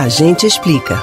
A 0.00 0.08
gente 0.08 0.46
explica. 0.46 0.98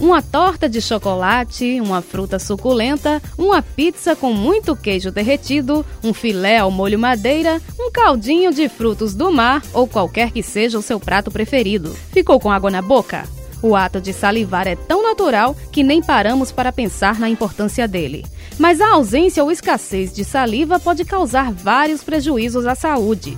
Uma 0.00 0.22
torta 0.22 0.66
de 0.66 0.80
chocolate, 0.80 1.78
uma 1.78 2.00
fruta 2.00 2.38
suculenta, 2.38 3.20
uma 3.36 3.60
pizza 3.60 4.16
com 4.16 4.32
muito 4.32 4.74
queijo 4.74 5.10
derretido, 5.10 5.84
um 6.02 6.14
filé 6.14 6.56
ao 6.56 6.70
molho 6.70 6.98
madeira, 6.98 7.60
um 7.78 7.90
caldinho 7.92 8.50
de 8.50 8.66
frutos 8.70 9.14
do 9.14 9.30
mar 9.30 9.62
ou 9.74 9.86
qualquer 9.86 10.30
que 10.30 10.42
seja 10.42 10.78
o 10.78 10.82
seu 10.82 10.98
prato 10.98 11.30
preferido. 11.30 11.94
Ficou 12.12 12.40
com 12.40 12.50
água 12.50 12.70
na 12.70 12.80
boca? 12.80 13.28
O 13.60 13.76
ato 13.76 14.00
de 14.00 14.14
salivar 14.14 14.66
é 14.66 14.74
tão 14.74 15.02
natural 15.02 15.54
que 15.70 15.82
nem 15.82 16.00
paramos 16.00 16.50
para 16.50 16.72
pensar 16.72 17.18
na 17.18 17.28
importância 17.28 17.86
dele. 17.86 18.24
Mas 18.58 18.80
a 18.80 18.94
ausência 18.94 19.44
ou 19.44 19.52
escassez 19.52 20.14
de 20.14 20.24
saliva 20.24 20.80
pode 20.80 21.04
causar 21.04 21.52
vários 21.52 22.02
prejuízos 22.02 22.64
à 22.64 22.74
saúde. 22.74 23.36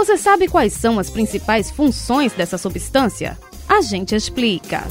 Você 0.00 0.16
sabe 0.16 0.48
quais 0.48 0.72
são 0.72 0.98
as 0.98 1.10
principais 1.10 1.70
funções 1.70 2.32
dessa 2.32 2.56
substância? 2.56 3.36
A 3.68 3.82
gente 3.82 4.14
explica. 4.14 4.82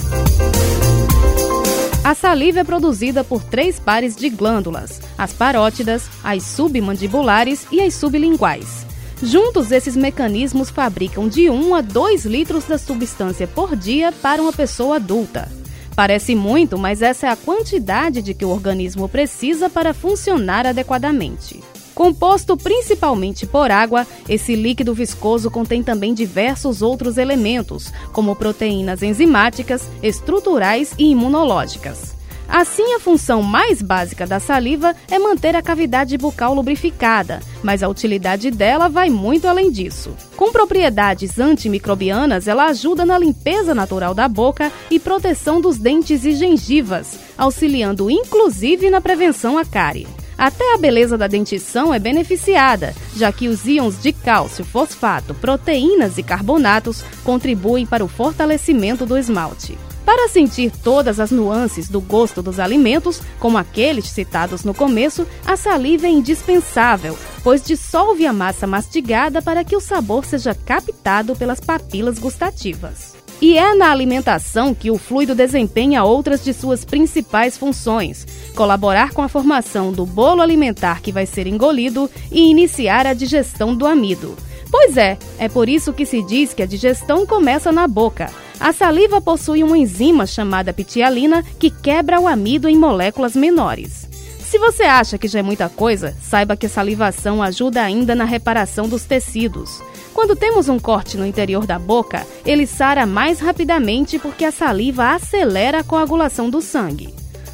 A 2.03 2.13
saliva 2.13 2.59
é 2.59 2.63
produzida 2.63 3.23
por 3.23 3.43
três 3.43 3.79
pares 3.79 4.15
de 4.15 4.29
glândulas: 4.29 5.01
as 5.17 5.33
parótidas, 5.33 6.07
as 6.23 6.43
submandibulares 6.43 7.65
e 7.71 7.81
as 7.81 7.95
sublinguais. 7.95 8.85
Juntos, 9.23 9.71
esses 9.71 9.95
mecanismos 9.95 10.69
fabricam 10.69 11.27
de 11.27 11.49
1 11.49 11.73
a 11.73 11.81
2 11.81 12.25
litros 12.25 12.65
da 12.65 12.77
substância 12.77 13.47
por 13.47 13.75
dia 13.75 14.11
para 14.11 14.39
uma 14.39 14.53
pessoa 14.53 14.97
adulta. 14.97 15.49
Parece 15.95 16.35
muito, 16.35 16.77
mas 16.77 17.01
essa 17.01 17.25
é 17.25 17.29
a 17.31 17.35
quantidade 17.35 18.21
de 18.21 18.35
que 18.35 18.45
o 18.45 18.49
organismo 18.49 19.09
precisa 19.09 19.71
para 19.71 19.91
funcionar 19.91 20.67
adequadamente. 20.67 21.63
Composto 21.99 22.55
principalmente 22.55 23.45
por 23.45 23.69
água, 23.69 24.07
esse 24.29 24.55
líquido 24.55 24.93
viscoso 24.93 25.51
contém 25.51 25.83
também 25.83 26.13
diversos 26.13 26.81
outros 26.81 27.17
elementos, 27.17 27.91
como 28.13 28.37
proteínas 28.37 29.03
enzimáticas, 29.03 29.89
estruturais 30.01 30.93
e 30.97 31.11
imunológicas. 31.11 32.15
Assim, 32.47 32.93
a 32.93 33.01
função 33.01 33.43
mais 33.43 33.81
básica 33.81 34.25
da 34.25 34.39
saliva 34.39 34.95
é 35.11 35.19
manter 35.19 35.57
a 35.57 35.61
cavidade 35.61 36.17
bucal 36.17 36.53
lubrificada, 36.53 37.41
mas 37.61 37.83
a 37.83 37.89
utilidade 37.89 38.49
dela 38.49 38.87
vai 38.87 39.09
muito 39.09 39.45
além 39.45 39.69
disso. 39.69 40.15
Com 40.37 40.53
propriedades 40.53 41.37
antimicrobianas, 41.37 42.47
ela 42.47 42.67
ajuda 42.67 43.05
na 43.05 43.19
limpeza 43.19 43.75
natural 43.75 44.13
da 44.13 44.29
boca 44.29 44.71
e 44.89 44.97
proteção 45.01 45.59
dos 45.59 45.77
dentes 45.77 46.23
e 46.23 46.31
gengivas, 46.31 47.19
auxiliando 47.37 48.09
inclusive 48.09 48.89
na 48.89 49.01
prevenção 49.01 49.57
à 49.57 49.65
cárie. 49.65 50.07
Até 50.39 50.73
a 50.73 50.77
beleza 50.77 51.17
da 51.17 51.27
dentição 51.27 51.93
é 51.93 51.99
beneficiada, 51.99 52.95
já 53.13 53.29
que 53.29 53.49
os 53.49 53.65
íons 53.65 54.01
de 54.01 54.13
cálcio, 54.13 54.63
fosfato, 54.63 55.33
proteínas 55.33 56.17
e 56.17 56.23
carbonatos 56.23 57.03
contribuem 57.25 57.85
para 57.85 58.05
o 58.05 58.07
fortalecimento 58.07 59.05
do 59.05 59.17
esmalte. 59.17 59.77
Para 60.05 60.29
sentir 60.29 60.71
todas 60.71 61.19
as 61.19 61.29
nuances 61.29 61.89
do 61.89 61.99
gosto 61.99 62.41
dos 62.41 62.57
alimentos, 62.57 63.21
como 63.37 63.57
aqueles 63.57 64.05
citados 64.05 64.63
no 64.63 64.73
começo, 64.73 65.27
a 65.45 65.57
saliva 65.57 66.07
é 66.07 66.09
indispensável, 66.09 67.17
pois 67.43 67.61
dissolve 67.61 68.25
a 68.25 68.31
massa 68.31 68.65
mastigada 68.65 69.41
para 69.41 69.65
que 69.65 69.75
o 69.75 69.81
sabor 69.81 70.23
seja 70.23 70.55
captado 70.55 71.35
pelas 71.35 71.59
papilas 71.59 72.17
gustativas. 72.17 73.18
E 73.41 73.57
é 73.57 73.73
na 73.73 73.89
alimentação 73.89 74.75
que 74.75 74.91
o 74.91 74.97
fluido 74.97 75.33
desempenha 75.33 76.03
outras 76.03 76.43
de 76.43 76.53
suas 76.53 76.83
principais 76.83 77.57
funções: 77.57 78.25
colaborar 78.55 79.13
com 79.13 79.21
a 79.21 79.29
formação 79.29 79.91
do 79.91 80.05
bolo 80.05 80.41
alimentar 80.41 81.01
que 81.01 81.11
vai 81.11 81.25
ser 81.25 81.47
engolido 81.47 82.09
e 82.31 82.49
iniciar 82.49 83.07
a 83.07 83.13
digestão 83.13 83.73
do 83.73 83.87
amido. 83.87 84.35
Pois 84.69 84.97
é, 84.97 85.17
é 85.39 85.49
por 85.49 85.67
isso 85.67 85.93
que 85.93 86.05
se 86.05 86.21
diz 86.21 86.53
que 86.53 86.61
a 86.61 86.65
digestão 86.65 87.25
começa 87.25 87.71
na 87.71 87.87
boca. 87.87 88.29
A 88.59 88.73
saliva 88.73 89.21
possui 89.21 89.63
uma 89.63 89.77
enzima 89.77 90.27
chamada 90.27 90.73
pitialina 90.73 91.43
que 91.57 91.69
quebra 91.69 92.19
o 92.19 92.27
amido 92.27 92.67
em 92.67 92.77
moléculas 92.77 93.35
menores. 93.35 94.07
Se 94.49 94.59
você 94.59 94.83
acha 94.83 95.17
que 95.17 95.27
já 95.27 95.39
é 95.39 95.43
muita 95.43 95.69
coisa, 95.69 96.15
saiba 96.21 96.57
que 96.57 96.65
a 96.65 96.69
salivação 96.69 97.41
ajuda 97.41 97.81
ainda 97.81 98.15
na 98.15 98.25
reparação 98.25 98.89
dos 98.89 99.05
tecidos. 99.05 99.81
Quando 100.13 100.35
temos 100.35 100.67
um 100.67 100.79
corte 100.79 101.17
no 101.17 101.25
interior 101.25 101.65
da 101.65 101.79
boca, 101.79 102.25
ele 102.45 102.65
sara 102.65 103.05
mais 103.05 103.39
rapidamente 103.39 104.19
porque 104.19 104.43
a 104.43 104.51
saliva 104.51 105.13
acelera 105.13 105.79
a 105.79 105.83
coagulação 105.83 106.49
do 106.49 106.61
sangue. 106.61 107.13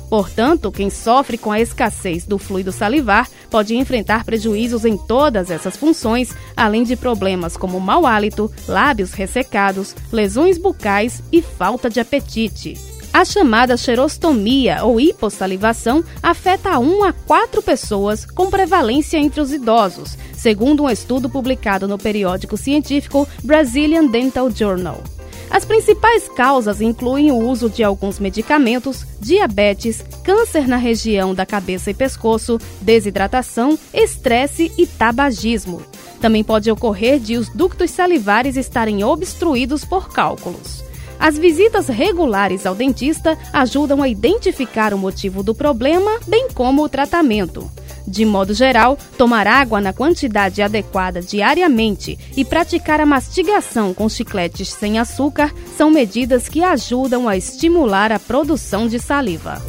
Portanto, 0.09 0.71
quem 0.71 0.89
sofre 0.89 1.37
com 1.37 1.51
a 1.51 1.59
escassez 1.59 2.25
do 2.25 2.37
fluido 2.37 2.71
salivar 2.71 3.27
pode 3.49 3.75
enfrentar 3.75 4.23
prejuízos 4.23 4.85
em 4.85 4.97
todas 4.97 5.49
essas 5.49 5.75
funções, 5.75 6.33
além 6.55 6.83
de 6.83 6.95
problemas 6.95 7.57
como 7.57 7.79
mau 7.79 8.05
hálito, 8.05 8.51
lábios 8.67 9.13
ressecados, 9.13 9.95
lesões 10.11 10.57
bucais 10.57 11.23
e 11.31 11.41
falta 11.41 11.89
de 11.89 11.99
apetite. 11.99 12.77
A 13.11 13.23
chamada 13.23 13.77
xerostomia 13.77 14.83
ou 14.83 14.99
hipossalivação 14.99 16.03
afeta 16.21 16.77
1 16.77 17.03
a 17.05 17.13
4 17.13 17.61
pessoas 17.61 18.25
com 18.25 18.49
prevalência 18.49 19.17
entre 19.17 19.39
os 19.39 19.53
idosos, 19.53 20.17
segundo 20.45 20.83
um 20.83 20.89
estudo 20.91 21.27
publicado 21.27 21.87
no 21.87 21.97
periódico 21.97 22.55
científico 22.55 23.27
Brazilian 23.43 24.05
Dental 24.05 24.51
Journal. 24.51 25.01
As 25.49 25.65
principais 25.65 26.29
causas 26.29 26.81
incluem 26.81 27.31
o 27.31 27.39
uso 27.39 27.67
de 27.67 27.83
alguns 27.83 28.19
medicamentos, 28.19 29.07
diabetes, 29.19 30.05
câncer 30.23 30.67
na 30.67 30.77
região 30.77 31.33
da 31.33 31.47
cabeça 31.47 31.89
e 31.89 31.95
pescoço, 31.95 32.59
desidratação, 32.79 33.75
estresse 33.91 34.71
e 34.77 34.85
tabagismo. 34.85 35.81
Também 36.21 36.43
pode 36.43 36.69
ocorrer 36.69 37.17
de 37.17 37.37
os 37.37 37.49
ductos 37.49 37.89
salivares 37.89 38.55
estarem 38.55 39.03
obstruídos 39.03 39.83
por 39.83 40.09
cálculos. 40.09 40.83
As 41.19 41.39
visitas 41.39 41.87
regulares 41.87 42.67
ao 42.67 42.75
dentista 42.75 43.35
ajudam 43.51 44.03
a 44.03 44.07
identificar 44.07 44.93
o 44.93 44.97
motivo 44.99 45.41
do 45.41 45.55
problema, 45.55 46.19
bem 46.27 46.49
como 46.53 46.83
o 46.83 46.89
tratamento. 46.89 47.67
De 48.07 48.23
modo 48.23 48.53
geral, 48.53 48.97
tomar 49.17 49.47
água 49.47 49.81
na 49.81 49.91
quantidade 49.91 50.61
adequada 50.61 51.21
diariamente 51.21 52.17
e 52.35 52.45
praticar 52.45 52.99
a 52.99 53.05
mastigação 53.05 53.93
com 53.93 54.07
chicletes 54.07 54.69
sem 54.69 54.99
açúcar 54.99 55.53
são 55.75 55.89
medidas 55.89 56.47
que 56.47 56.63
ajudam 56.63 57.27
a 57.27 57.35
estimular 57.35 58.11
a 58.11 58.19
produção 58.19 58.87
de 58.87 58.99
saliva. 58.99 59.61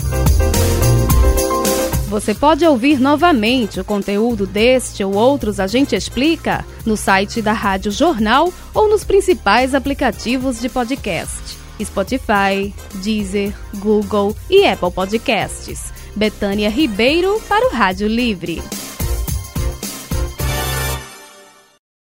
Você 2.08 2.32
pode 2.32 2.64
ouvir 2.64 3.00
novamente 3.00 3.80
o 3.80 3.84
conteúdo 3.84 4.46
deste 4.46 5.02
ou 5.02 5.14
outros 5.14 5.58
A 5.58 5.66
Gente 5.66 5.96
Explica 5.96 6.64
no 6.84 6.96
site 6.96 7.42
da 7.42 7.52
Rádio 7.52 7.90
Jornal 7.90 8.52
ou 8.72 8.88
nos 8.88 9.02
principais 9.02 9.74
aplicativos 9.74 10.60
de 10.60 10.68
podcast: 10.68 11.58
Spotify, 11.82 12.72
Deezer, 13.02 13.52
Google 13.78 14.36
e 14.48 14.64
Apple 14.66 14.92
Podcasts. 14.92 15.95
Betânia 16.16 16.70
Ribeiro 16.70 17.38
para 17.46 17.68
o 17.68 17.70
Rádio 17.70 18.08
Livre. 18.08 18.62